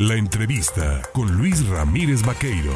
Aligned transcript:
La 0.00 0.16
entrevista 0.16 1.02
con 1.12 1.38
Luis 1.38 1.68
Ramírez 1.68 2.26
Vaqueiro. 2.26 2.72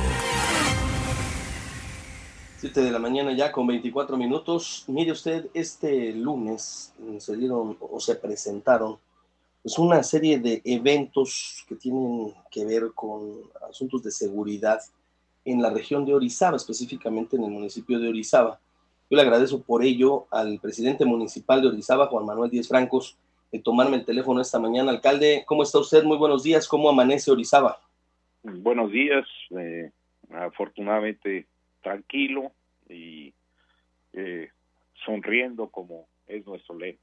7 2.58 2.80
de 2.80 2.92
la 2.92 3.00
mañana 3.00 3.32
ya 3.32 3.50
con 3.50 3.66
24 3.66 4.16
minutos. 4.16 4.84
Mire 4.86 5.10
usted, 5.10 5.48
este 5.52 6.12
lunes 6.12 6.94
se 7.18 7.36
dieron 7.36 7.76
o 7.80 7.98
se 7.98 8.14
presentaron 8.14 8.98
pues 9.64 9.76
una 9.80 10.00
serie 10.04 10.38
de 10.38 10.62
eventos 10.64 11.64
que 11.68 11.74
tienen 11.74 12.32
que 12.52 12.64
ver 12.64 12.92
con 12.94 13.32
asuntos 13.68 14.04
de 14.04 14.12
seguridad 14.12 14.78
en 15.44 15.60
la 15.60 15.70
región 15.70 16.06
de 16.06 16.14
Orizaba, 16.14 16.56
específicamente 16.56 17.34
en 17.34 17.42
el 17.42 17.50
municipio 17.50 17.98
de 17.98 18.10
Orizaba. 18.10 18.60
Yo 19.10 19.16
le 19.16 19.22
agradezco 19.22 19.60
por 19.60 19.82
ello 19.82 20.28
al 20.30 20.60
presidente 20.60 21.04
municipal 21.04 21.60
de 21.62 21.66
Orizaba, 21.66 22.06
Juan 22.06 22.26
Manuel 22.26 22.48
Díez 22.48 22.68
Francos, 22.68 23.16
tomarme 23.62 23.96
el 23.96 24.04
teléfono 24.04 24.40
esta 24.40 24.58
mañana. 24.58 24.90
Alcalde, 24.90 25.44
¿cómo 25.46 25.62
está 25.62 25.78
usted? 25.78 26.04
Muy 26.04 26.18
buenos 26.18 26.42
días. 26.42 26.68
¿Cómo 26.68 26.90
amanece 26.90 27.30
Orizaba? 27.30 27.80
Buenos 28.42 28.92
días. 28.92 29.26
Eh, 29.58 29.90
afortunadamente 30.30 31.46
tranquilo 31.82 32.52
y 32.88 33.32
eh, 34.12 34.50
sonriendo 35.04 35.68
como 35.68 36.06
es 36.26 36.46
nuestro 36.46 36.78
lema. 36.78 36.98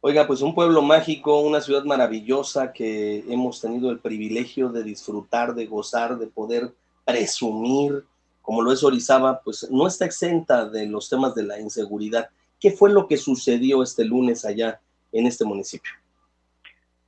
Oiga, 0.00 0.26
pues 0.26 0.42
un 0.42 0.54
pueblo 0.54 0.82
mágico, 0.82 1.40
una 1.40 1.60
ciudad 1.60 1.84
maravillosa 1.84 2.72
que 2.72 3.24
hemos 3.28 3.60
tenido 3.60 3.90
el 3.90 4.00
privilegio 4.00 4.68
de 4.68 4.82
disfrutar, 4.82 5.54
de 5.54 5.66
gozar, 5.66 6.18
de 6.18 6.26
poder 6.26 6.72
presumir, 7.04 8.04
como 8.40 8.62
lo 8.62 8.72
es 8.72 8.82
Orizaba, 8.82 9.40
pues 9.42 9.70
no 9.70 9.86
está 9.86 10.04
exenta 10.04 10.68
de 10.68 10.86
los 10.86 11.08
temas 11.08 11.36
de 11.36 11.44
la 11.44 11.60
inseguridad. 11.60 12.30
¿Qué 12.58 12.72
fue 12.72 12.92
lo 12.92 13.06
que 13.06 13.16
sucedió 13.16 13.82
este 13.82 14.04
lunes 14.04 14.44
allá 14.44 14.80
en 15.12 15.26
este 15.26 15.44
municipio? 15.44 15.92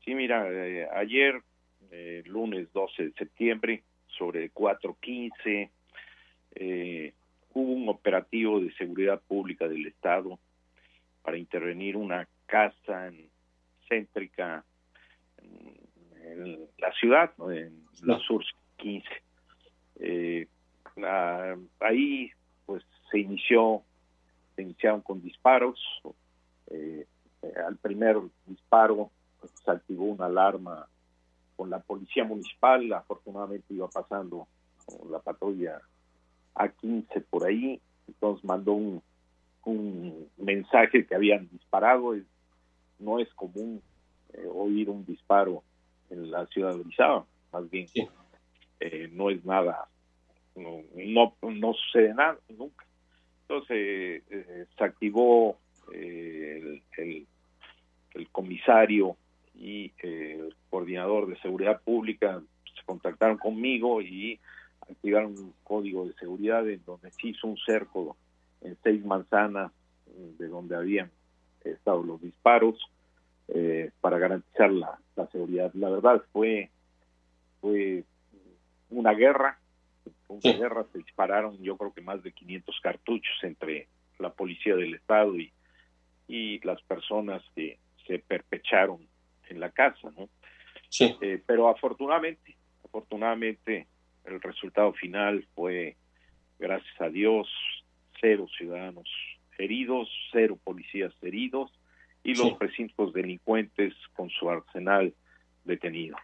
Sí, 0.04 0.14
mira, 0.14 0.46
eh, 0.50 0.86
ayer, 0.94 1.40
eh, 1.90 2.22
lunes 2.26 2.72
12 2.72 3.04
de 3.04 3.12
septiembre, 3.12 3.82
sobre 4.06 4.50
4.15, 4.50 5.70
eh, 6.56 7.12
hubo 7.54 7.72
un 7.72 7.88
operativo 7.88 8.60
de 8.60 8.72
seguridad 8.74 9.20
pública 9.26 9.66
del 9.66 9.86
Estado 9.86 10.38
para 11.22 11.38
intervenir 11.38 11.96
una 11.96 12.28
casa 12.46 13.08
en, 13.08 13.28
céntrica 13.88 14.64
en, 15.42 16.60
la 16.78 16.92
ciudad, 16.92 17.32
en 17.50 17.84
la 18.02 18.18
Sur 18.18 18.44
15. 18.76 19.08
Eh, 20.00 20.46
ahí 21.80 22.30
pues 22.66 22.82
se 23.10 23.18
inició, 23.18 23.82
se 24.56 24.62
iniciaron 24.62 25.00
con 25.00 25.22
disparos. 25.22 25.80
Eh, 26.70 27.06
al 27.66 27.76
primer 27.76 28.18
disparo 28.46 29.10
pues, 29.40 29.52
se 29.64 29.70
activó 29.70 30.04
una 30.04 30.26
alarma 30.26 30.86
con 31.56 31.70
la 31.70 31.78
policía 31.78 32.24
municipal, 32.24 32.92
afortunadamente 32.92 33.74
iba 33.74 33.88
pasando 33.88 34.48
la 35.10 35.18
patrulla 35.20 35.80
A15 36.54 37.24
por 37.30 37.46
ahí, 37.46 37.80
entonces 38.06 38.44
mandó 38.44 38.72
un, 38.72 39.02
un 39.64 40.28
mensaje 40.36 41.06
que 41.06 41.14
habían 41.14 41.48
disparado, 41.50 42.14
no 42.98 43.18
es 43.18 43.32
común 43.34 43.82
eh, 44.32 44.46
oír 44.52 44.90
un 44.90 45.04
disparo 45.04 45.62
en 46.10 46.30
la 46.30 46.46
ciudad 46.46 46.74
de 46.74 46.80
Orizaba, 46.80 47.24
más 47.52 47.70
bien 47.70 47.86
eh, 48.80 49.08
no 49.12 49.30
es 49.30 49.44
nada, 49.44 49.88
no, 50.56 50.82
no, 51.42 51.74
sucede 51.74 52.14
nada 52.14 52.38
nunca. 52.48 52.84
Entonces 53.42 54.22
eh, 54.30 54.66
se 54.76 54.84
activó 54.84 55.58
el, 55.92 56.82
el, 56.96 57.26
comisario 58.30 59.16
y 59.56 59.92
el 59.98 60.54
coordinador 60.70 61.26
de 61.26 61.38
seguridad 61.38 61.80
pública 61.82 62.40
se 62.64 62.84
contactaron 62.84 63.38
conmigo 63.38 64.00
y 64.02 64.38
activaron 64.80 65.38
un 65.38 65.54
código 65.62 66.06
de 66.06 66.14
seguridad 66.14 66.68
en 66.68 66.82
donde 66.84 67.10
se 67.10 67.28
hizo 67.28 67.46
un 67.46 67.56
cerco 67.58 68.16
en 68.60 68.76
seis 68.82 69.04
manzanas 69.04 69.72
de 70.38 70.48
donde 70.48 70.76
habían 70.76 71.10
estado 71.64 72.02
los 72.02 72.20
disparos 72.20 72.78
eh, 73.48 73.90
para 74.00 74.18
garantizar 74.18 74.70
la, 74.70 74.98
seguridad. 75.32 75.72
La 75.74 75.90
verdad 75.90 76.22
fue 76.32 76.70
fue 77.60 78.04
una 78.90 79.12
guerra, 79.12 79.58
una 80.28 80.52
guerra, 80.52 80.84
se 80.92 80.98
dispararon 80.98 81.58
yo 81.62 81.76
creo 81.76 81.92
que 81.92 82.02
más 82.02 82.22
de 82.22 82.32
500 82.32 82.80
cartuchos 82.82 83.36
entre 83.42 83.88
la 84.18 84.30
policía 84.30 84.76
del 84.76 84.94
estado 84.94 85.36
y, 85.38 85.50
y 86.28 86.60
las 86.60 86.80
personas 86.82 87.42
que 87.54 87.78
se 88.06 88.18
perpecharon 88.18 89.06
en 89.48 89.60
la 89.60 89.70
casa, 89.70 90.10
¿no? 90.16 90.28
Sí. 90.88 91.16
Eh, 91.20 91.42
pero 91.44 91.68
afortunadamente, 91.68 92.56
afortunadamente 92.84 93.86
el 94.24 94.40
resultado 94.40 94.92
final 94.92 95.46
fue, 95.54 95.96
gracias 96.58 97.00
a 97.00 97.08
Dios, 97.08 97.48
cero 98.20 98.46
ciudadanos 98.56 99.08
heridos, 99.58 100.08
cero 100.32 100.58
policías 100.62 101.12
heridos 101.22 101.70
y 102.22 102.34
los 102.34 102.54
presuntos 102.54 103.12
delincuentes 103.12 103.94
con 104.14 104.30
su 104.30 104.48
arsenal 104.48 105.14
detenido. 105.64 106.16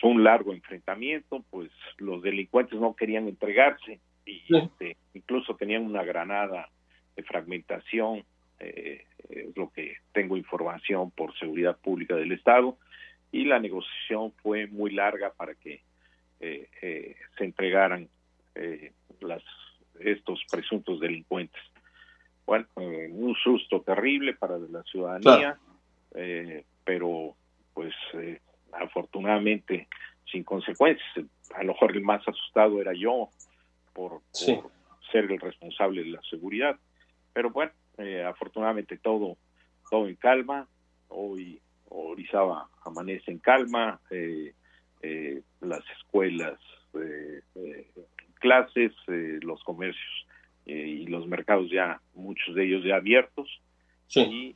Fue 0.00 0.10
un 0.10 0.24
largo 0.24 0.52
enfrentamiento, 0.52 1.44
pues 1.50 1.70
los 1.98 2.22
delincuentes 2.22 2.78
no 2.80 2.94
querían 2.96 3.28
entregarse 3.28 4.00
y 4.26 4.42
este, 4.56 4.96
incluso 5.12 5.54
tenían 5.54 5.84
una 5.84 6.02
granada 6.02 6.68
de 7.14 7.22
fragmentación, 7.22 8.24
eh, 8.58 9.04
es 9.28 9.56
lo 9.56 9.70
que 9.70 9.96
tengo 10.12 10.36
información 10.36 11.10
por 11.10 11.36
seguridad 11.38 11.76
pública 11.78 12.16
del 12.16 12.32
Estado, 12.32 12.78
y 13.32 13.44
la 13.44 13.58
negociación 13.58 14.32
fue 14.42 14.66
muy 14.66 14.92
larga 14.92 15.32
para 15.32 15.54
que 15.54 15.82
eh, 16.40 16.68
eh, 16.82 17.16
se 17.36 17.44
entregaran 17.44 18.08
las 19.20 19.42
estos 20.00 20.44
presuntos 20.50 21.00
delincuentes. 21.00 21.60
Bueno, 22.46 22.66
eh, 22.76 23.08
un 23.10 23.34
susto 23.36 23.80
terrible 23.80 24.34
para 24.34 24.58
la 24.58 24.82
ciudadanía, 24.82 25.58
eh, 26.14 26.64
pero 26.84 27.34
pues 27.72 27.94
eh, 28.14 28.40
afortunadamente 28.72 29.88
sin 30.30 30.44
consecuencias. 30.44 31.08
A 31.54 31.62
lo 31.62 31.72
mejor 31.72 31.92
el 31.92 32.02
más 32.02 32.26
asustado 32.26 32.80
era 32.80 32.92
yo 32.92 33.28
por, 33.92 34.20
ser 34.32 35.30
el 35.30 35.38
responsable 35.38 36.02
de 36.02 36.10
la 36.10 36.22
seguridad, 36.28 36.76
pero 37.32 37.50
bueno, 37.50 37.72
afortunadamente 38.26 38.98
todo 38.98 39.36
todo 39.90 40.08
en 40.08 40.16
calma. 40.16 40.66
Hoy 41.08 41.60
Orizaba 41.88 42.68
amanece 42.84 43.30
en 43.30 43.38
calma, 43.38 44.00
las 45.60 45.84
escuelas 45.98 46.58
clases, 48.44 48.92
eh, 49.08 49.38
los 49.40 49.64
comercios 49.64 50.26
eh, 50.66 50.74
y 50.74 51.06
los 51.06 51.26
mercados 51.26 51.70
ya, 51.70 51.98
muchos 52.12 52.54
de 52.54 52.66
ellos 52.66 52.84
ya 52.84 52.96
abiertos. 52.96 53.48
Y 54.14 54.54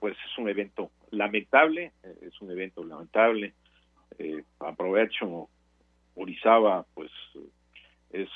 pues 0.00 0.16
es 0.26 0.38
un 0.38 0.48
evento 0.48 0.90
lamentable, 1.12 1.92
eh, 2.02 2.14
es 2.22 2.40
un 2.40 2.50
evento 2.50 2.82
lamentable. 2.82 3.54
aprovecho, 4.58 5.48
Orizaba, 6.16 6.84
pues 6.94 7.12
es, 8.10 8.28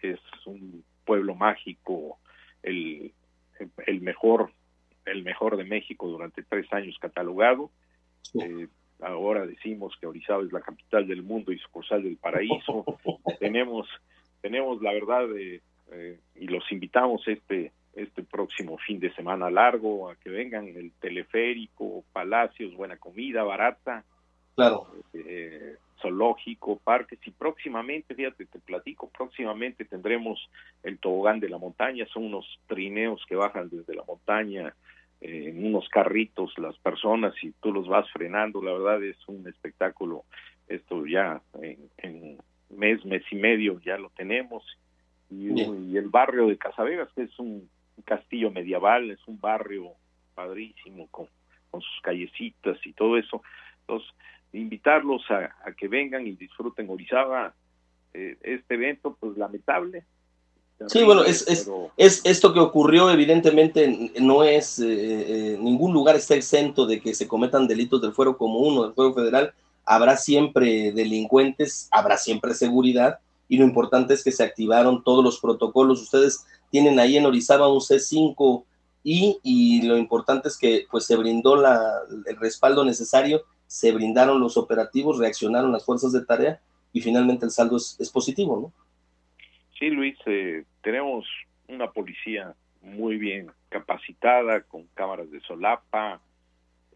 es 0.00 0.20
un 0.46 0.84
pueblo 1.04 1.34
mágico, 1.34 2.20
el, 2.62 3.12
el 3.86 4.00
mejor 4.00 4.50
el 5.06 5.22
mejor 5.22 5.56
de 5.56 5.64
México 5.64 6.08
durante 6.08 6.42
tres 6.42 6.70
años 6.72 6.96
catalogado. 7.00 7.70
ahora 9.00 9.46
decimos 9.46 9.94
que 9.98 10.06
Orizaba 10.06 10.42
es 10.44 10.52
la 10.52 10.60
capital 10.60 11.06
del 11.06 11.22
mundo 11.22 11.52
y 11.52 11.58
sucursal 11.58 12.02
del 12.02 12.16
paraíso. 12.16 12.84
tenemos 13.40 13.88
tenemos 14.40 14.80
la 14.82 14.92
verdad 14.92 15.26
eh, 15.36 16.18
y 16.36 16.46
los 16.46 16.70
invitamos 16.70 17.26
este 17.26 17.72
este 17.94 18.22
próximo 18.22 18.78
fin 18.78 19.00
de 19.00 19.12
semana 19.14 19.50
largo 19.50 20.10
a 20.10 20.16
que 20.16 20.30
vengan 20.30 20.68
el 20.68 20.92
teleférico, 21.00 22.04
palacios, 22.12 22.74
buena 22.74 22.96
comida, 22.96 23.42
barata, 23.42 24.04
claro, 24.54 24.86
eh, 25.12 25.76
zoológico, 26.00 26.78
parques 26.78 27.18
y 27.26 27.30
próximamente, 27.30 28.14
fíjate, 28.14 28.46
te 28.46 28.58
platico, 28.58 29.08
próximamente 29.08 29.84
tendremos 29.84 30.48
el 30.82 30.98
tobogán 30.98 31.40
de 31.40 31.48
la 31.48 31.58
montaña, 31.58 32.06
son 32.12 32.24
unos 32.24 32.46
trineos 32.66 33.24
que 33.28 33.36
bajan 33.36 33.68
desde 33.68 33.94
la 33.94 34.04
montaña 34.04 34.74
eh, 35.20 35.48
en 35.48 35.64
unos 35.66 35.88
carritos 35.88 36.56
las 36.58 36.78
personas 36.78 37.34
y 37.42 37.52
tú 37.52 37.72
los 37.72 37.86
vas 37.88 38.10
frenando, 38.10 38.62
la 38.62 38.72
verdad 38.72 39.02
es 39.04 39.16
un 39.28 39.46
espectáculo, 39.46 40.24
esto 40.68 41.04
ya 41.06 41.42
en 41.98 42.38
mes, 42.70 43.04
mes 43.04 43.22
y 43.30 43.36
medio 43.36 43.80
ya 43.80 43.98
lo 43.98 44.10
tenemos. 44.10 44.64
Y, 45.30 45.96
el 45.96 46.08
barrio 46.08 46.48
de 46.48 46.58
Casavegas, 46.58 47.08
que 47.14 47.22
es 47.22 47.38
un 47.38 47.68
castillo 48.04 48.50
medieval, 48.50 49.10
es 49.10 49.20
un 49.28 49.40
barrio 49.40 49.92
padrísimo 50.34 51.06
con, 51.08 51.26
con 51.70 51.80
sus 51.80 52.00
callecitas 52.02 52.78
y 52.84 52.92
todo 52.92 53.16
eso. 53.16 53.42
Entonces, 53.82 54.10
invitarlos 54.52 55.22
a, 55.30 55.52
que 55.76 55.86
vengan 55.86 56.26
y 56.26 56.32
disfruten 56.32 56.90
Orizaba, 56.90 57.54
eh, 58.12 58.36
este 58.42 58.74
evento, 58.74 59.16
pues 59.20 59.36
lamentable. 59.36 60.04
Sí, 60.86 61.02
bueno, 61.02 61.24
es, 61.24 61.46
es, 61.46 61.70
es, 61.96 62.22
esto 62.24 62.54
que 62.54 62.60
ocurrió, 62.60 63.10
evidentemente, 63.10 64.12
no 64.18 64.44
es, 64.44 64.78
eh, 64.78 64.84
eh, 64.88 65.58
ningún 65.60 65.92
lugar 65.92 66.16
está 66.16 66.34
exento 66.34 66.86
de 66.86 67.00
que 67.00 67.14
se 67.14 67.28
cometan 67.28 67.68
delitos 67.68 68.00
del 68.00 68.14
fuero 68.14 68.38
como 68.38 68.60
uno, 68.60 68.84
del 68.84 68.94
fuero 68.94 69.12
federal, 69.12 69.52
habrá 69.84 70.16
siempre 70.16 70.92
delincuentes, 70.92 71.88
habrá 71.90 72.16
siempre 72.16 72.54
seguridad 72.54 73.18
y 73.48 73.58
lo 73.58 73.64
importante 73.64 74.14
es 74.14 74.24
que 74.24 74.32
se 74.32 74.42
activaron 74.42 75.02
todos 75.04 75.22
los 75.22 75.38
protocolos. 75.38 76.00
Ustedes 76.00 76.46
tienen 76.70 76.98
ahí 76.98 77.16
en 77.16 77.26
Orizaba 77.26 77.68
un 77.68 77.80
C5 77.80 78.64
y, 79.02 79.38
y 79.42 79.82
lo 79.82 79.98
importante 79.98 80.48
es 80.48 80.56
que 80.56 80.86
pues 80.90 81.04
se 81.04 81.16
brindó 81.16 81.56
la, 81.56 81.82
el 82.26 82.36
respaldo 82.36 82.84
necesario, 82.84 83.42
se 83.66 83.92
brindaron 83.92 84.40
los 84.40 84.56
operativos, 84.56 85.18
reaccionaron 85.18 85.72
las 85.72 85.84
fuerzas 85.84 86.12
de 86.12 86.24
tarea 86.24 86.60
y 86.92 87.00
finalmente 87.00 87.44
el 87.44 87.50
saldo 87.50 87.76
es, 87.76 87.96
es 87.98 88.08
positivo, 88.10 88.60
¿no? 88.60 88.89
Sí, 89.80 89.88
Luis, 89.88 90.18
eh, 90.26 90.64
tenemos 90.82 91.26
una 91.66 91.90
policía 91.90 92.54
muy 92.82 93.16
bien 93.16 93.50
capacitada, 93.70 94.60
con 94.60 94.86
cámaras 94.92 95.30
de 95.30 95.40
solapa, 95.40 96.20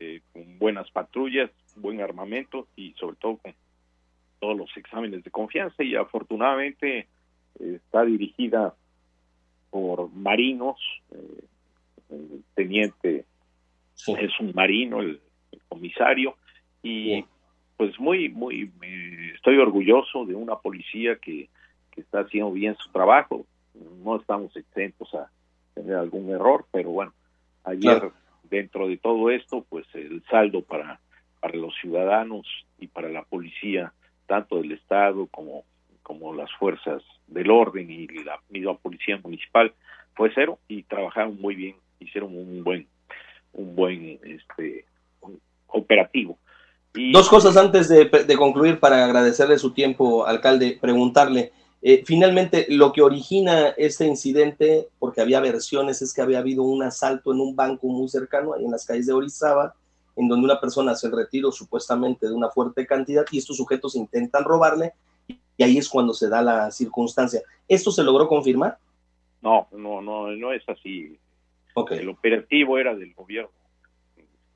eh, 0.00 0.20
con 0.34 0.58
buenas 0.58 0.90
patrullas, 0.90 1.50
buen 1.76 2.02
armamento 2.02 2.68
y 2.76 2.92
sobre 3.00 3.16
todo 3.16 3.38
con 3.38 3.54
todos 4.38 4.58
los 4.58 4.76
exámenes 4.76 5.24
de 5.24 5.30
confianza. 5.30 5.82
Y 5.82 5.94
afortunadamente 5.94 6.98
eh, 6.98 7.06
está 7.58 8.04
dirigida 8.04 8.74
por 9.70 10.12
marinos, 10.12 10.78
eh, 11.10 11.44
el 12.10 12.44
teniente 12.54 13.24
es 14.06 14.40
un 14.40 14.52
marino, 14.54 15.00
el, 15.00 15.20
comisario, 15.68 16.36
y 16.82 17.24
pues 17.76 17.98
muy, 17.98 18.28
muy, 18.28 18.70
estoy 19.34 19.56
orgulloso 19.56 20.26
de 20.26 20.34
una 20.34 20.56
policía 20.56 21.16
que, 21.16 21.48
que 21.94 22.00
está 22.00 22.20
haciendo 22.20 22.50
bien 22.50 22.76
su 22.76 22.90
trabajo, 22.90 23.46
no 24.04 24.16
estamos 24.16 24.56
exentos 24.56 25.12
a 25.14 25.30
tener 25.74 25.96
algún 25.96 26.30
error, 26.30 26.66
pero 26.70 26.90
bueno, 26.90 27.12
ayer 27.64 28.10
dentro 28.44 28.88
de 28.88 28.96
todo 28.96 29.30
esto, 29.30 29.64
pues 29.68 29.86
el 29.94 30.22
saldo 30.30 30.62
para, 30.62 31.00
para 31.40 31.56
los 31.56 31.74
ciudadanos 31.80 32.46
y 32.78 32.86
para 32.86 33.08
la 33.08 33.22
policía, 33.22 33.92
tanto 34.26 34.56
del 34.56 34.72
Estado 34.72 35.26
como, 35.26 35.64
como 36.02 36.34
las 36.34 36.50
fuerzas 36.52 37.02
del 37.26 37.50
orden 37.50 37.90
y 37.90 38.06
la 38.06 38.38
misma 38.50 38.76
policía 38.76 39.18
municipal, 39.22 39.72
fue 40.14 40.30
cero 40.34 40.58
y 40.68 40.82
trabajaron 40.84 41.40
muy 41.40 41.54
bien, 41.54 41.76
hicieron 41.98 42.36
un 42.36 42.62
buen, 42.62 42.86
un 43.52 43.74
buen 43.74 44.20
este 44.22 44.84
operativo. 45.68 46.38
Y, 46.94 47.10
Dos 47.12 47.28
cosas 47.28 47.56
antes 47.56 47.88
de, 47.88 48.04
de 48.04 48.36
concluir 48.36 48.78
para 48.78 49.04
agradecerle 49.04 49.58
su 49.58 49.72
tiempo, 49.72 50.26
alcalde, 50.26 50.78
preguntarle, 50.80 51.50
eh, 51.86 52.02
finalmente, 52.06 52.64
lo 52.70 52.94
que 52.94 53.02
origina 53.02 53.74
este 53.76 54.06
incidente, 54.06 54.88
porque 54.98 55.20
había 55.20 55.38
versiones, 55.40 56.00
es 56.00 56.14
que 56.14 56.22
había 56.22 56.38
habido 56.38 56.62
un 56.62 56.82
asalto 56.82 57.30
en 57.30 57.40
un 57.40 57.54
banco 57.54 57.88
muy 57.88 58.08
cercano, 58.08 58.54
ahí 58.54 58.64
en 58.64 58.70
las 58.70 58.86
calles 58.86 59.06
de 59.06 59.12
Orizaba, 59.12 59.74
en 60.16 60.26
donde 60.26 60.46
una 60.46 60.58
persona 60.58 60.92
hace 60.92 61.08
el 61.08 61.12
retiro 61.12 61.52
supuestamente 61.52 62.26
de 62.26 62.32
una 62.32 62.48
fuerte 62.48 62.86
cantidad 62.86 63.26
y 63.30 63.36
estos 63.36 63.58
sujetos 63.58 63.96
intentan 63.96 64.44
robarle 64.44 64.94
y 65.58 65.62
ahí 65.62 65.76
es 65.76 65.90
cuando 65.90 66.14
se 66.14 66.30
da 66.30 66.40
la 66.40 66.70
circunstancia. 66.70 67.42
¿Esto 67.68 67.90
se 67.90 68.02
logró 68.02 68.28
confirmar? 68.28 68.78
No, 69.42 69.68
no, 69.72 70.00
no, 70.00 70.30
no 70.30 70.52
es 70.54 70.66
así. 70.66 71.18
Okay. 71.74 71.98
El 71.98 72.08
operativo 72.08 72.78
era 72.78 72.94
del 72.94 73.12
gobierno 73.12 73.50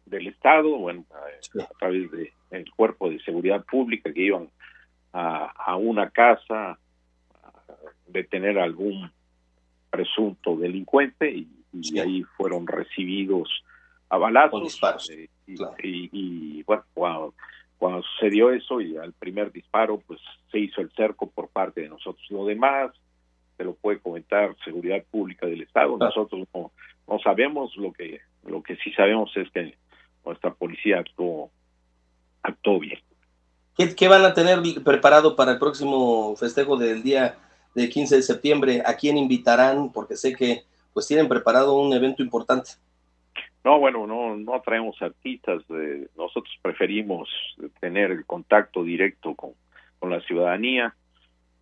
del 0.06 0.28
Estado, 0.28 0.78
bueno, 0.78 1.04
a, 1.10 1.62
a 1.62 1.78
través 1.78 2.10
del 2.10 2.30
de, 2.50 2.64
cuerpo 2.75 3.10
de 3.10 3.20
seguridad 3.20 3.62
pública 3.66 4.10
que 4.10 4.22
iban 4.22 4.48
a, 5.12 5.50
a 5.50 5.76
una 5.76 6.08
casa 6.08 6.78
detener 8.08 8.58
a 8.58 8.64
algún 8.64 9.10
presunto 9.90 10.56
delincuente 10.56 11.31
y, 11.31 11.49
y 11.72 11.99
ahí 11.99 12.22
fueron 12.37 12.66
recibidos 12.66 13.49
a 14.08 14.19
balazos. 14.19 14.78
Eh, 15.10 15.28
y, 15.46 15.56
claro. 15.56 15.75
y, 15.82 16.08
y, 16.12 16.62
bueno, 16.64 16.84
cuando, 16.94 17.34
cuando, 17.78 18.02
sucedió 18.02 18.50
eso 18.50 18.81
y 18.81 18.96
al 18.96 19.12
primer 19.12 19.52
disparo, 19.52 19.99
pues 20.06 20.20
se 20.50 20.58
hizo 20.58 20.81
el 20.81 20.90
cerco 20.93 21.28
por 21.31 21.49
parte 21.49 21.82
de 21.82 21.88
nosotros. 21.88 22.25
Lo 22.31 22.44
demás 22.44 22.93
se 23.56 23.64
lo 23.64 23.75
puede 23.75 23.99
comentar 23.99 24.54
Seguridad 24.64 25.02
Pública 25.11 25.46
del 25.46 25.62
Estado. 25.62 25.96
Claro. 25.96 26.14
Nosotros 26.14 26.49
no, 26.54 26.72
no 27.06 27.19
sabemos, 27.20 27.76
lo 27.76 27.93
que, 27.93 28.20
lo 28.46 28.62
que 28.62 28.76
sí 28.76 28.93
sabemos 28.93 29.31
es 29.37 29.50
que 29.50 29.76
nuestra 30.25 30.52
policía 30.54 31.00
actuó, 31.00 31.50
actuó 32.43 32.78
bien. 32.78 33.00
¿Qué, 33.76 33.94
¿Qué, 33.94 34.08
van 34.08 34.25
a 34.25 34.34
tener 34.34 34.58
preparado 34.84 35.37
para 35.37 35.52
el 35.52 35.58
próximo 35.58 36.34
festejo 36.37 36.76
del 36.76 37.02
Día 37.02 37.38
de 37.74 37.88
15 37.88 38.16
de 38.16 38.22
septiembre, 38.22 38.82
¿a 38.84 38.94
quién 38.94 39.16
invitarán? 39.16 39.92
Porque 39.92 40.16
sé 40.16 40.34
que 40.34 40.62
pues 40.92 41.06
tienen 41.06 41.28
preparado 41.28 41.78
un 41.78 41.92
evento 41.92 42.22
importante. 42.22 42.72
No, 43.64 43.78
bueno, 43.78 44.06
no, 44.06 44.36
no 44.36 44.60
traemos 44.62 45.00
artistas, 45.02 45.62
eh, 45.70 46.08
nosotros 46.16 46.52
preferimos 46.62 47.28
tener 47.80 48.10
el 48.10 48.24
contacto 48.24 48.82
directo 48.82 49.34
con, 49.34 49.50
con 49.98 50.10
la 50.10 50.20
ciudadanía. 50.20 50.94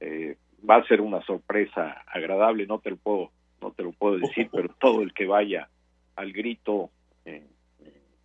Eh, 0.01 0.37
va 0.69 0.77
a 0.77 0.87
ser 0.87 1.01
una 1.01 1.23
sorpresa 1.23 2.03
agradable, 2.07 2.67
no 2.67 2.79
te 2.79 2.91
lo 2.91 2.97
puedo, 2.97 3.31
no 3.61 3.73
te 3.73 3.83
lo 3.83 3.93
puedo 3.93 4.19
decir, 4.19 4.49
pero 4.53 4.69
todo 4.79 5.03
el 5.03 5.13
que 5.13 5.27
vaya 5.27 5.69
al 6.15 6.33
grito 6.33 6.91
en, 7.25 7.47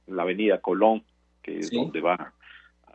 en 0.07 0.15
la 0.15 0.23
avenida 0.23 0.59
Colón, 0.59 1.03
que 1.41 1.59
es 1.59 1.69
¿Sí? 1.69 1.75
donde 1.75 2.01
va 2.01 2.33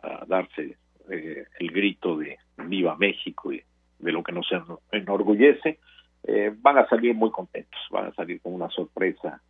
a 0.01 0.25
darse 0.25 0.77
eh, 1.09 1.45
el 1.59 1.71
grito 1.71 2.17
de 2.17 2.37
Viva 2.57 2.95
México 2.97 3.53
y 3.53 3.63
de 3.99 4.11
lo 4.11 4.23
que 4.23 4.31
nos 4.31 4.47
enorgullece, 4.91 5.79
eh, 6.23 6.53
van 6.57 6.77
a 6.77 6.87
salir 6.87 7.15
muy 7.15 7.31
contentos, 7.31 7.79
van 7.89 8.07
a 8.07 8.13
salir 8.13 8.41
con 8.41 8.53
una 8.53 8.69
sorpresa 8.69 9.41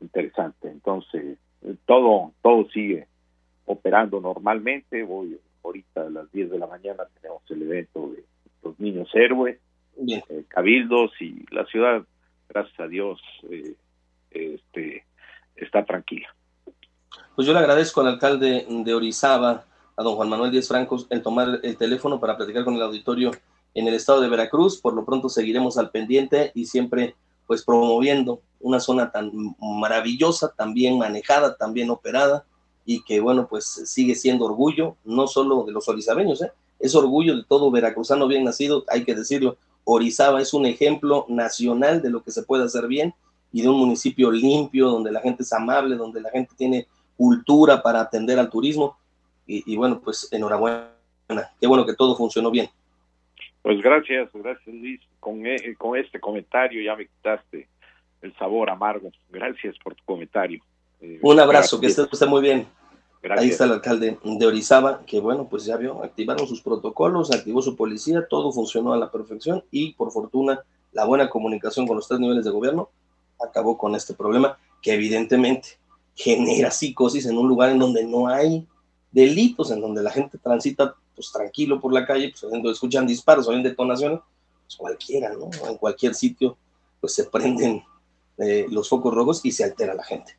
interesante. 0.00 0.68
Entonces, 0.68 1.38
eh, 1.62 1.74
todo, 1.86 2.32
todo 2.42 2.68
sigue 2.70 3.06
operando 3.66 4.20
normalmente. 4.20 5.02
Voy 5.02 5.38
ahorita 5.64 6.02
a 6.02 6.10
las 6.10 6.30
10 6.32 6.50
de 6.50 6.58
la 6.58 6.66
mañana 6.66 7.04
tenemos 7.20 7.42
el 7.50 7.62
evento 7.62 8.10
de 8.10 8.24
los 8.62 8.78
niños 8.78 9.08
héroes, 9.14 9.58
eh, 10.06 10.44
cabildos 10.48 11.12
y 11.20 11.44
la 11.50 11.64
ciudad, 11.66 12.02
gracias 12.48 12.80
a 12.80 12.88
Dios, 12.88 13.20
eh, 13.50 13.74
este, 14.30 15.04
está 15.56 15.84
tranquila. 15.84 16.28
Pues 17.34 17.46
yo 17.46 17.52
le 17.52 17.60
agradezco 17.60 18.00
al 18.00 18.08
alcalde 18.08 18.66
de 18.68 18.94
Orizaba, 18.94 19.64
a 19.96 20.02
don 20.02 20.16
Juan 20.16 20.28
Manuel 20.28 20.50
Díaz 20.50 20.68
Francos, 20.68 21.06
el 21.10 21.22
tomar 21.22 21.60
el 21.62 21.76
teléfono 21.76 22.18
para 22.18 22.36
platicar 22.36 22.64
con 22.64 22.74
el 22.74 22.82
auditorio 22.82 23.30
en 23.74 23.88
el 23.88 23.94
estado 23.94 24.20
de 24.20 24.28
Veracruz. 24.28 24.80
Por 24.80 24.94
lo 24.94 25.04
pronto 25.04 25.28
seguiremos 25.28 25.78
al 25.78 25.90
pendiente 25.90 26.52
y 26.54 26.66
siempre 26.66 27.14
pues 27.46 27.64
promoviendo 27.64 28.40
una 28.60 28.80
zona 28.80 29.10
tan 29.10 29.32
maravillosa, 29.60 30.52
tan 30.56 30.72
bien 30.72 30.98
manejada, 30.98 31.56
tan 31.56 31.72
bien 31.72 31.90
operada 31.90 32.44
y 32.84 33.02
que 33.04 33.20
bueno 33.20 33.46
pues 33.48 33.64
sigue 33.86 34.14
siendo 34.14 34.44
orgullo 34.44 34.96
no 35.04 35.26
solo 35.26 35.64
de 35.64 35.72
los 35.72 35.88
orizabeños, 35.88 36.42
¿eh? 36.42 36.52
es 36.78 36.94
orgullo 36.94 37.36
de 37.36 37.44
todo 37.44 37.70
veracruzano 37.70 38.26
bien 38.26 38.44
nacido, 38.44 38.84
hay 38.88 39.04
que 39.04 39.14
decirlo, 39.14 39.56
Orizaba 39.84 40.40
es 40.40 40.54
un 40.54 40.66
ejemplo 40.66 41.26
nacional 41.28 42.02
de 42.02 42.10
lo 42.10 42.22
que 42.22 42.30
se 42.30 42.42
puede 42.42 42.64
hacer 42.64 42.86
bien 42.86 43.14
y 43.52 43.62
de 43.62 43.68
un 43.68 43.78
municipio 43.78 44.30
limpio, 44.30 44.88
donde 44.88 45.12
la 45.12 45.20
gente 45.20 45.42
es 45.42 45.52
amable, 45.52 45.96
donde 45.96 46.20
la 46.20 46.30
gente 46.30 46.54
tiene 46.56 46.86
cultura 47.16 47.82
para 47.82 48.00
atender 48.00 48.38
al 48.38 48.48
turismo 48.48 48.96
y, 49.46 49.72
y 49.72 49.76
bueno 49.76 50.00
pues 50.00 50.28
enhorabuena, 50.30 50.88
qué 51.60 51.66
bueno 51.66 51.84
que 51.84 51.94
todo 51.94 52.16
funcionó 52.16 52.50
bien. 52.50 52.70
Pues 53.62 53.80
gracias, 53.80 54.28
gracias 54.34 54.74
Luis. 54.74 55.00
Con, 55.20 55.46
eh, 55.46 55.74
con 55.78 55.96
este 55.96 56.20
comentario 56.20 56.82
ya 56.82 56.96
me 56.96 57.06
quitaste 57.06 57.68
el 58.20 58.34
sabor 58.36 58.70
amargo. 58.70 59.10
Gracias 59.30 59.76
por 59.82 59.94
tu 59.94 60.04
comentario. 60.04 60.62
Eh, 61.00 61.18
Un 61.22 61.40
abrazo, 61.40 61.78
gracias. 61.78 61.96
que 61.96 62.02
esté 62.02 62.14
usted 62.14 62.26
muy 62.26 62.42
bien. 62.42 62.66
Gracias. 63.22 63.44
Ahí 63.44 63.50
está 63.50 63.64
el 63.66 63.72
alcalde 63.72 64.18
de 64.20 64.46
Orizaba, 64.46 65.04
que 65.06 65.20
bueno, 65.20 65.46
pues 65.48 65.64
ya 65.64 65.76
vio, 65.76 66.02
activaron 66.02 66.48
sus 66.48 66.60
protocolos, 66.60 67.30
activó 67.30 67.62
su 67.62 67.76
policía, 67.76 68.26
todo 68.28 68.50
funcionó 68.50 68.92
a 68.92 68.96
la 68.96 69.12
perfección 69.12 69.62
y 69.70 69.92
por 69.92 70.10
fortuna 70.10 70.60
la 70.90 71.04
buena 71.04 71.30
comunicación 71.30 71.86
con 71.86 71.96
los 71.96 72.08
tres 72.08 72.18
niveles 72.18 72.44
de 72.44 72.50
gobierno 72.50 72.90
acabó 73.40 73.78
con 73.78 73.94
este 73.94 74.14
problema 74.14 74.58
que 74.80 74.94
evidentemente 74.94 75.78
genera 76.14 76.70
psicosis 76.70 77.26
en 77.26 77.38
un 77.38 77.48
lugar 77.48 77.70
en 77.70 77.78
donde 77.78 78.04
no 78.04 78.28
hay 78.28 78.66
delitos, 79.10 79.70
en 79.70 79.80
donde 79.80 80.02
la 80.02 80.10
gente 80.10 80.38
transita 80.38 80.96
pues 81.14 81.30
tranquilo 81.32 81.80
por 81.80 81.92
la 81.92 82.06
calle, 82.06 82.32
pues 82.32 82.52
escuchan 82.72 83.06
disparos, 83.06 83.48
oyen 83.48 83.62
detonaciones, 83.62 84.20
pues 84.64 84.76
cualquiera, 84.76 85.32
¿no? 85.32 85.50
En 85.68 85.76
cualquier 85.76 86.14
sitio, 86.14 86.56
pues 87.00 87.14
se 87.14 87.24
prenden 87.24 87.82
eh, 88.38 88.66
los 88.70 88.88
focos 88.88 89.14
rojos 89.14 89.40
y 89.44 89.52
se 89.52 89.64
altera 89.64 89.94
la 89.94 90.04
gente. 90.04 90.36